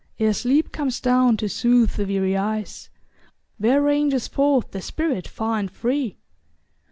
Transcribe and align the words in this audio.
Ere 0.19 0.33
sleep 0.33 0.71
comes 0.71 0.99
down 0.99 1.37
to 1.37 1.47
soothe 1.47 1.91
the 1.93 2.05
weary 2.05 2.35
eyes, 2.35 2.89
Where 3.59 3.83
ranges 3.83 4.27
forth 4.27 4.71
the 4.71 4.81
spirit 4.81 5.27
far 5.27 5.59
and 5.59 5.69
free? 5.69 6.17